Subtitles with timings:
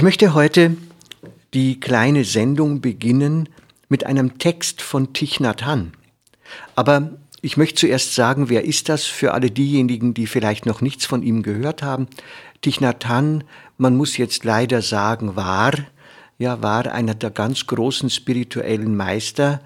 [0.00, 0.78] Ich möchte heute
[1.52, 3.50] die kleine Sendung beginnen
[3.90, 5.92] mit einem Text von Thich Nhat Hanh.
[6.74, 11.04] Aber ich möchte zuerst sagen, wer ist das für alle diejenigen, die vielleicht noch nichts
[11.04, 12.06] von ihm gehört haben.
[12.62, 13.44] Thich Nhat Hanh,
[13.76, 15.74] man muss jetzt leider sagen, war,
[16.38, 19.60] ja, war einer der ganz großen spirituellen Meister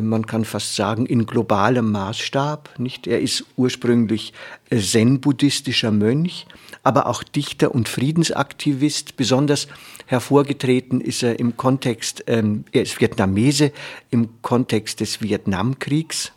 [0.00, 2.78] man kann fast sagen, in globalem Maßstab.
[2.78, 3.06] Nicht?
[3.06, 4.32] Er ist ursprünglich
[4.70, 6.46] äh, Zen-buddhistischer Mönch,
[6.82, 9.16] aber auch Dichter und Friedensaktivist.
[9.16, 9.68] Besonders
[10.06, 13.72] hervorgetreten ist er im Kontext, ähm, er ist Vietnamese
[14.10, 16.32] im Kontext des Vietnamkriegs.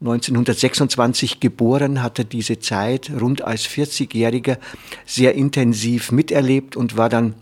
[0.00, 4.58] 1926 geboren, hat er diese Zeit rund als 40-Jähriger
[5.06, 7.34] sehr intensiv miterlebt und war dann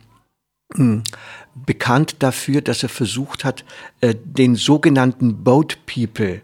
[1.54, 3.64] bekannt dafür, dass er versucht hat,
[4.00, 6.42] äh, den sogenannten Boat People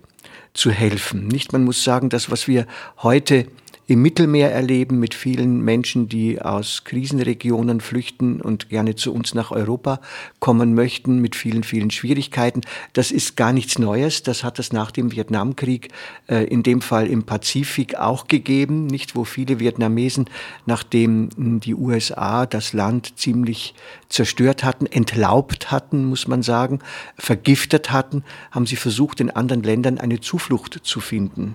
[0.55, 1.29] zu helfen.
[1.29, 2.67] Nicht, man muss sagen, das, was wir
[3.03, 3.47] heute
[3.89, 9.51] im Mittelmeer erleben mit vielen Menschen, die aus Krisenregionen flüchten und gerne zu uns nach
[9.51, 10.03] Europa
[10.41, 12.61] kommen möchten, mit vielen, vielen Schwierigkeiten.
[12.93, 14.23] Das ist gar nichts Neues.
[14.23, 15.89] Das hat es nach dem Vietnamkrieg,
[16.29, 20.27] äh, in dem Fall im Pazifik, auch gegeben, nicht wo viele Vietnamesen,
[20.67, 23.75] nachdem die USA das Land ziemlich
[24.11, 26.81] zerstört hatten, entlaubt hatten, muss man sagen,
[27.17, 31.55] vergiftet hatten, haben sie versucht, in anderen Ländern eine Zuflucht zu finden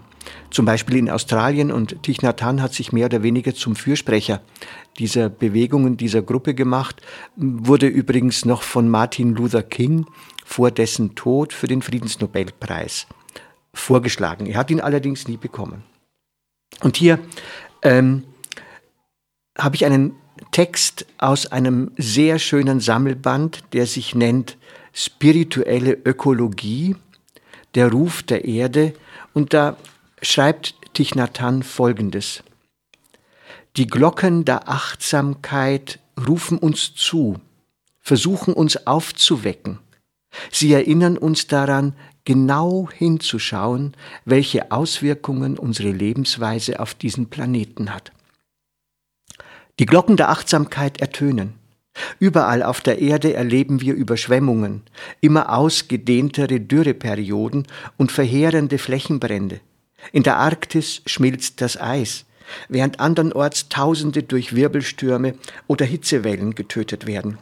[0.49, 4.41] zum Beispiel in Australien und Thich Nhat Hanh hat sich mehr oder weniger zum Fürsprecher
[4.99, 7.01] dieser Bewegungen, dieser Gruppe gemacht,
[7.35, 10.05] wurde übrigens noch von Martin Luther King
[10.45, 13.07] vor dessen Tod für den Friedensnobelpreis
[13.73, 14.45] vorgeschlagen.
[14.45, 15.83] Er hat ihn allerdings nie bekommen.
[16.81, 17.19] Und hier
[17.81, 18.23] ähm,
[19.57, 20.15] habe ich einen
[20.51, 24.57] Text aus einem sehr schönen Sammelband, der sich nennt
[24.93, 26.95] Spirituelle Ökologie,
[27.73, 28.93] der Ruf der Erde.
[29.33, 29.77] Und da
[30.23, 30.75] schreibt
[31.39, 32.43] Hanh Folgendes.
[33.75, 37.39] Die Glocken der Achtsamkeit rufen uns zu,
[37.99, 39.79] versuchen uns aufzuwecken.
[40.51, 41.95] Sie erinnern uns daran,
[42.25, 43.95] genau hinzuschauen,
[44.25, 48.11] welche Auswirkungen unsere Lebensweise auf diesen Planeten hat.
[49.79, 51.55] Die Glocken der Achtsamkeit ertönen.
[52.19, 54.83] Überall auf der Erde erleben wir Überschwemmungen,
[55.21, 57.67] immer ausgedehntere Dürreperioden
[57.97, 59.59] und verheerende Flächenbrände.
[60.11, 62.25] In der Arktis schmilzt das Eis,
[62.67, 65.35] während andernorts Tausende durch Wirbelstürme
[65.67, 67.37] oder Hitzewellen getötet werden.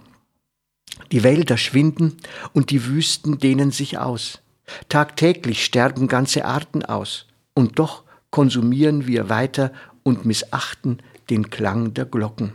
[1.11, 2.17] Die Wälder schwinden
[2.53, 4.41] und die Wüsten dehnen sich aus.
[4.89, 7.27] Tagtäglich sterben ganze Arten aus.
[7.53, 9.73] Und doch konsumieren wir weiter
[10.03, 10.99] und missachten
[11.29, 12.53] den Klang der Glocken.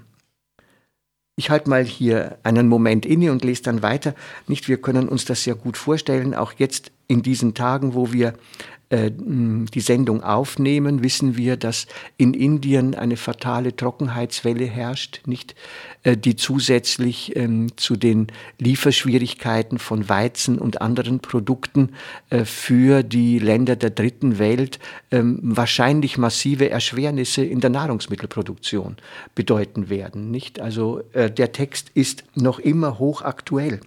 [1.38, 4.14] Ich halte mal hier einen Moment inne und lese dann weiter.
[4.46, 8.34] Nicht, wir können uns das sehr gut vorstellen, auch jetzt in diesen Tagen, wo wir
[8.88, 15.56] äh, die Sendung aufnehmen, wissen wir, dass in Indien eine fatale Trockenheitswelle herrscht, nicht,
[16.04, 18.28] äh, die zusätzlich ähm, zu den
[18.60, 21.94] Lieferschwierigkeiten von Weizen und anderen Produkten
[22.30, 24.78] äh, für die Länder der dritten Welt
[25.10, 28.98] ähm, wahrscheinlich massive Erschwernisse in der Nahrungsmittelproduktion
[29.34, 30.60] bedeuten werden, nicht?
[30.60, 33.80] Also der Text ist noch immer hochaktuell.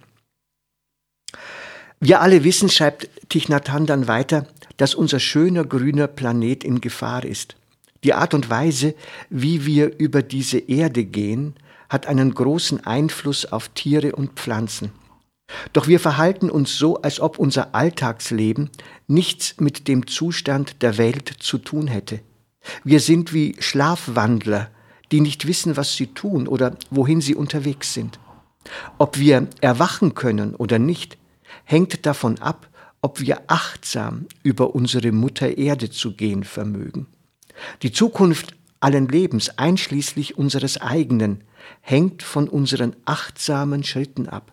[2.02, 4.46] Wir alle wissen, schreibt Hanh dann weiter,
[4.78, 7.56] dass unser schöner grüner Planet in Gefahr ist.
[8.04, 8.94] Die Art und Weise,
[9.28, 11.54] wie wir über diese Erde gehen,
[11.90, 14.92] hat einen großen Einfluss auf Tiere und Pflanzen.
[15.74, 18.70] Doch wir verhalten uns so, als ob unser Alltagsleben
[19.06, 22.20] nichts mit dem Zustand der Welt zu tun hätte.
[22.82, 24.70] Wir sind wie Schlafwandler,
[25.12, 28.18] die nicht wissen, was sie tun oder wohin sie unterwegs sind.
[28.96, 31.18] Ob wir erwachen können oder nicht,
[31.70, 32.68] hängt davon ab,
[33.00, 37.06] ob wir achtsam über unsere Mutter Erde zu gehen vermögen.
[37.82, 41.44] Die Zukunft allen Lebens, einschließlich unseres eigenen,
[41.80, 44.52] hängt von unseren achtsamen Schritten ab.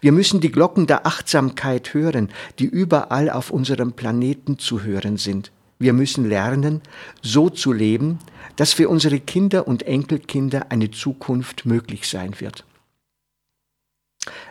[0.00, 5.50] Wir müssen die Glocken der Achtsamkeit hören, die überall auf unserem Planeten zu hören sind.
[5.78, 6.82] Wir müssen lernen,
[7.22, 8.18] so zu leben,
[8.56, 12.64] dass für unsere Kinder und Enkelkinder eine Zukunft möglich sein wird.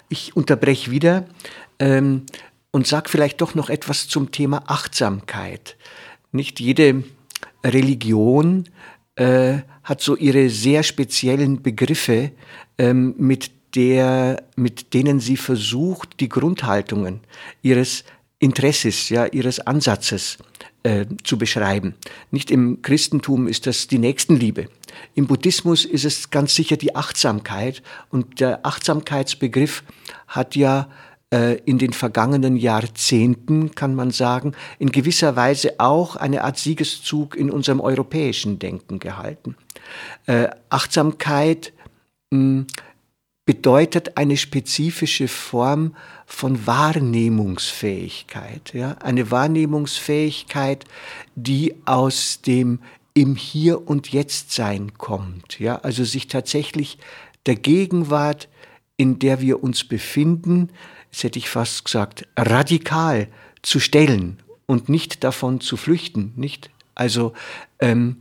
[0.10, 1.26] Ich unterbreche wieder.
[1.84, 2.26] Ähm,
[2.72, 5.76] und sag vielleicht doch noch etwas zum Thema Achtsamkeit.
[6.32, 7.04] Nicht jede
[7.64, 8.70] Religion
[9.16, 12.32] äh, hat so ihre sehr speziellen Begriffe,
[12.78, 17.20] ähm, mit, der, mit denen sie versucht, die Grundhaltungen
[17.62, 18.06] ihres
[18.40, 20.38] Interesses, ja, ihres Ansatzes
[20.84, 21.96] äh, zu beschreiben.
[22.32, 24.70] Nicht im Christentum ist das die Nächstenliebe.
[25.16, 27.84] Im Buddhismus ist es ganz sicher die Achtsamkeit.
[28.10, 29.84] Und der Achtsamkeitsbegriff
[30.28, 30.90] hat ja
[31.66, 37.50] in den vergangenen Jahrzehnten, kann man sagen, in gewisser Weise auch eine Art Siegeszug in
[37.50, 39.56] unserem europäischen Denken gehalten.
[40.28, 41.74] Äh, Achtsamkeit
[42.30, 42.66] mh,
[43.46, 45.96] bedeutet eine spezifische Form
[46.26, 50.86] von Wahrnehmungsfähigkeit, ja, eine Wahrnehmungsfähigkeit,
[51.36, 52.80] die aus dem
[53.14, 56.98] im Hier und Jetzt sein kommt, ja, also sich tatsächlich
[57.46, 58.50] der Gegenwart,
[58.98, 60.70] in der wir uns befinden,
[61.14, 63.28] jetzt hätte ich fast gesagt, radikal
[63.62, 66.72] zu stellen und nicht davon zu flüchten, nicht?
[66.96, 67.34] Also
[67.80, 68.18] ähm,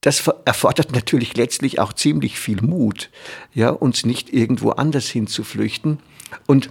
[0.00, 3.10] das erfordert natürlich letztlich auch ziemlich viel Mut,
[3.54, 6.00] ja, uns nicht irgendwo anders hinzuflüchten.
[6.46, 6.70] Und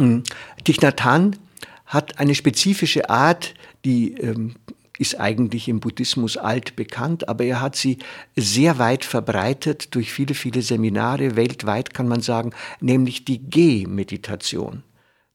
[0.00, 0.22] äh,
[0.64, 3.54] Thich Nhat hat eine spezifische Art,
[3.84, 4.56] die ähm,
[4.98, 7.98] ist eigentlich im Buddhismus alt bekannt, aber er hat sie
[8.34, 11.36] sehr weit verbreitet durch viele, viele Seminare.
[11.36, 14.82] Weltweit, kann man sagen, nämlich die Geh-Meditation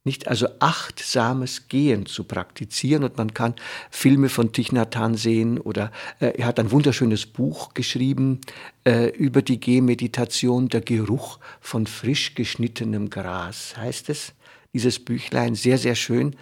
[0.04, 3.04] nicht also achtsames Gehen zu praktizieren.
[3.04, 3.54] Und man kann
[3.90, 8.42] Filme von Thich Nhat Hanh sehen oder äh, er hat ein wunderschönes Buch geschrieben
[8.84, 13.76] äh, über die Gehmeditation, der Geruch von frisch geschnittenem Gras.
[13.78, 14.34] Heißt es
[14.74, 16.36] dieses Büchlein, sehr, sehr schön,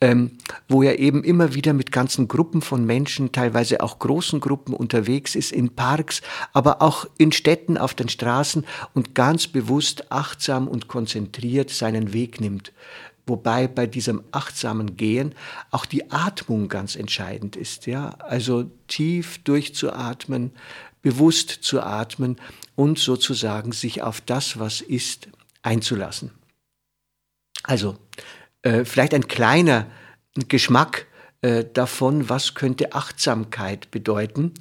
[0.00, 0.32] ähm,
[0.68, 5.34] wo er eben immer wieder mit ganzen Gruppen von Menschen, teilweise auch großen Gruppen unterwegs
[5.34, 6.22] ist, in Parks,
[6.52, 8.64] aber auch in Städten, auf den Straßen
[8.94, 12.72] und ganz bewusst achtsam und konzentriert seinen Weg nimmt.
[13.26, 15.34] Wobei bei diesem achtsamen Gehen
[15.70, 18.10] auch die Atmung ganz entscheidend ist, ja.
[18.18, 20.52] Also tief durchzuatmen,
[21.02, 22.36] bewusst zu atmen
[22.76, 25.28] und sozusagen sich auf das, was ist,
[25.62, 26.32] einzulassen.
[27.64, 27.96] Also
[28.62, 29.86] äh, vielleicht ein kleiner
[30.48, 31.06] Geschmack
[31.42, 34.52] äh, davon, was könnte Achtsamkeit bedeuten.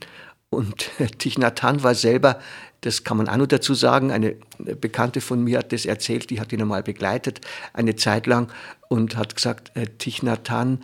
[0.49, 2.39] Und äh, Thich Nhat war selber,
[2.81, 6.39] das kann man auch nur dazu sagen, eine Bekannte von mir hat das erzählt, die
[6.39, 7.41] hat ihn einmal begleitet,
[7.71, 8.51] eine Zeit lang
[8.89, 10.79] und hat gesagt, äh, Thich Nhat Hanh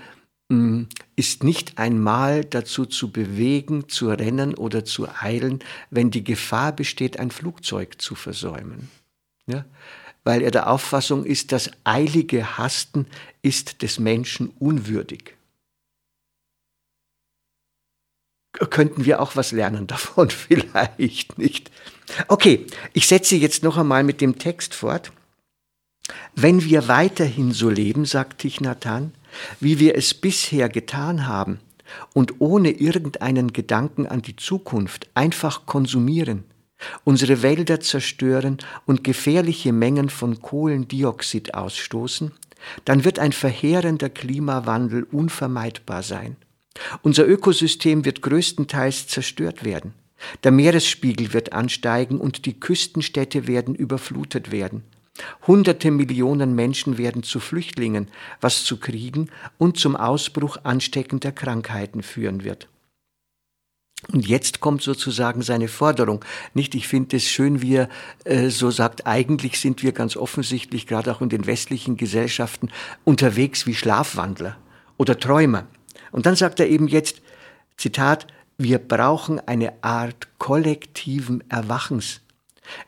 [0.52, 6.72] hm, ist nicht einmal dazu zu bewegen, zu rennen oder zu eilen, wenn die Gefahr
[6.72, 8.90] besteht, ein Flugzeug zu versäumen.
[9.48, 9.66] Ja?
[10.24, 13.08] Weil er der Auffassung ist, das eilige Hasten
[13.42, 15.36] ist des Menschen unwürdig.
[18.70, 20.30] Könnten wir auch was lernen davon?
[20.30, 21.72] Vielleicht nicht.
[22.28, 25.12] Okay, ich setze jetzt noch einmal mit dem Text fort.
[26.36, 29.12] Wenn wir weiterhin so leben, sagt Thich Nhat Hanh,
[29.60, 31.60] wie wir es bisher getan haben
[32.14, 36.44] und ohne irgendeinen Gedanken an die Zukunft einfach konsumieren,
[37.04, 42.32] unsere Wälder zerstören und gefährliche Mengen von Kohlendioxid ausstoßen,
[42.86, 46.36] dann wird ein verheerender Klimawandel unvermeidbar sein.
[47.02, 49.94] Unser Ökosystem wird größtenteils zerstört werden.
[50.44, 54.84] Der Meeresspiegel wird ansteigen und die Küstenstädte werden überflutet werden.
[55.48, 58.08] Hunderte Millionen Menschen werden zu Flüchtlingen,
[58.40, 62.68] was zu Kriegen und zum Ausbruch ansteckender Krankheiten führen wird.
[64.08, 66.24] Und jetzt kommt sozusagen seine Forderung.
[66.54, 67.90] Nicht, ich finde es schön, wie er
[68.24, 72.70] äh, so sagt, eigentlich sind wir ganz offensichtlich, gerade auch in den westlichen Gesellschaften,
[73.04, 74.58] unterwegs wie Schlafwandler
[74.98, 75.68] oder Träumer.
[76.12, 77.22] Und dann sagt er eben jetzt,
[77.78, 78.26] Zitat,
[78.58, 82.22] wir brauchen eine Art kollektiven Erwachens.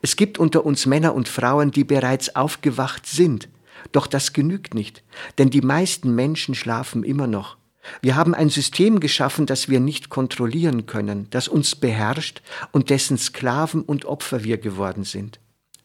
[0.02, 3.50] Es gibt unter uns Männer und Frauen, die bereits aufgewacht sind.
[3.92, 5.04] Doch das genügt nicht,
[5.38, 7.58] denn die meisten Menschen schlafen immer noch.
[8.02, 13.18] Wir haben ein System geschaffen, das wir nicht kontrollieren können, das uns beherrscht und dessen
[13.18, 15.40] Sklaven und Opfer wir geworden sind.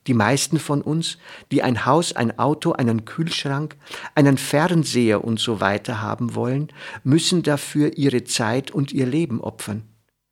[0.06, 1.18] Die meisten von uns,
[1.50, 3.76] die ein Haus, ein Auto, einen Kühlschrank,
[4.14, 6.68] einen Fernseher und so weiter haben wollen,
[7.02, 9.82] müssen dafür ihre Zeit und ihr Leben opfern.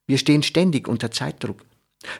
[0.06, 1.64] Wir stehen ständig unter Zeitdruck.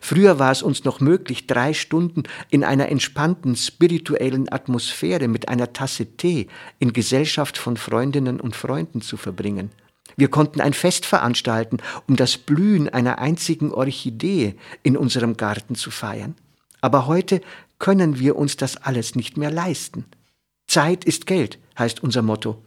[0.00, 5.72] Früher war es uns noch möglich, drei Stunden in einer entspannten spirituellen Atmosphäre mit einer
[5.72, 9.70] Tasse Tee in Gesellschaft von Freundinnen und Freunden zu verbringen.
[10.16, 15.90] Wir konnten ein Fest veranstalten, um das Blühen einer einzigen Orchidee in unserem Garten zu
[15.90, 16.34] feiern.
[16.80, 17.40] Aber heute
[17.78, 20.04] können wir uns das alles nicht mehr leisten.
[20.66, 22.62] Zeit ist Geld, heißt unser Motto.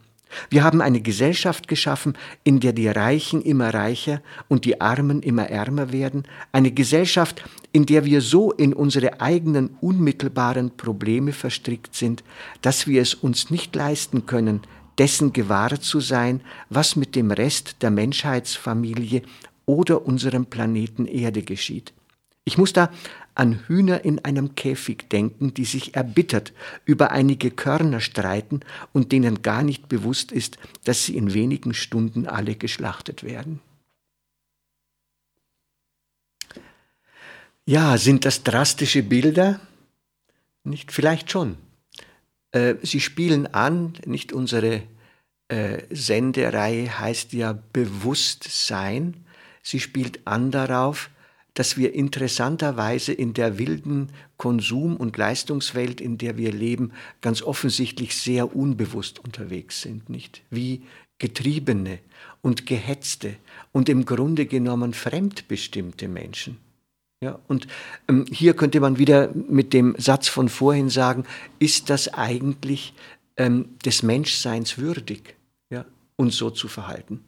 [0.50, 5.50] Wir haben eine Gesellschaft geschaffen, in der die Reichen immer reicher und die Armen immer
[5.50, 12.24] ärmer werden, eine Gesellschaft, in der wir so in unsere eigenen unmittelbaren Probleme verstrickt sind,
[12.62, 14.62] dass wir es uns nicht leisten können,
[14.98, 19.22] dessen gewahrt zu sein, was mit dem Rest der Menschheitsfamilie
[19.66, 21.94] oder unserem Planeten Erde geschieht.
[22.46, 22.90] Ich muss da
[23.38, 26.54] an Hühner in einem Käfig denken, die sich erbittert
[26.86, 28.62] über einige Körner streiten
[28.94, 33.60] und denen gar nicht bewusst ist, dass sie in wenigen Stunden alle geschlachtet werden.
[37.66, 39.60] Ja, sind das drastische Bilder?
[40.64, 41.58] Nicht, vielleicht schon.
[42.52, 44.84] Äh, sie spielen an, nicht unsere
[45.50, 49.26] äh, Sendereihe heißt ja Bewusstsein.
[49.64, 51.10] Sie spielt an darauf,
[51.58, 58.16] dass wir interessanterweise in der wilden Konsum- und Leistungswelt, in der wir leben, ganz offensichtlich
[58.16, 60.44] sehr unbewusst unterwegs sind, nicht?
[60.52, 60.84] Wie
[61.18, 61.98] getriebene
[62.44, 63.38] und gehetzte
[63.72, 66.60] und im Grunde genommen fremdbestimmte Menschen.
[67.24, 67.68] Ja, und
[68.08, 71.24] ähm, hier könnte man wieder mit dem Satz von vorhin sagen,
[71.58, 72.94] ist das eigentlich
[73.36, 75.36] ähm, des Menschseins würdig,
[75.72, 75.86] ja,
[76.18, 77.24] uns so zu verhalten?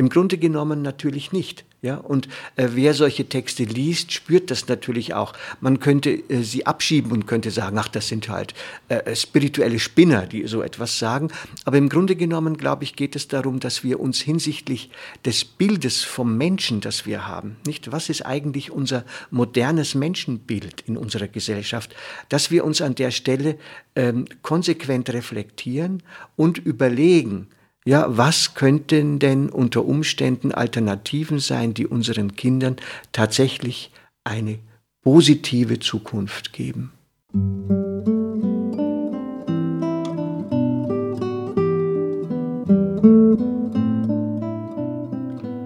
[0.00, 1.66] Im Grunde genommen natürlich nicht.
[1.82, 2.26] Ja, und
[2.56, 5.34] äh, wer solche Texte liest, spürt das natürlich auch.
[5.60, 8.54] Man könnte äh, sie abschieben und könnte sagen, ach, das sind halt
[8.88, 11.28] äh, spirituelle Spinner, die so etwas sagen.
[11.66, 14.88] Aber im Grunde genommen, glaube ich, geht es darum, dass wir uns hinsichtlich
[15.26, 17.92] des Bildes vom Menschen, das wir haben, nicht?
[17.92, 21.94] Was ist eigentlich unser modernes Menschenbild in unserer Gesellschaft,
[22.30, 23.58] dass wir uns an der Stelle
[23.96, 26.02] ähm, konsequent reflektieren
[26.36, 27.48] und überlegen,
[27.84, 32.76] ja, was könnten denn unter Umständen Alternativen sein, die unseren Kindern
[33.12, 33.90] tatsächlich
[34.22, 34.58] eine
[35.02, 36.92] positive Zukunft geben?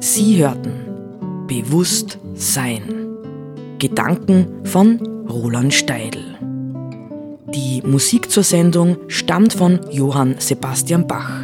[0.00, 0.84] Sie hörten
[1.48, 2.82] Bewusst Sein.
[3.78, 6.38] Gedanken von Roland Steidl.
[7.54, 11.43] Die Musik zur Sendung stammt von Johann Sebastian Bach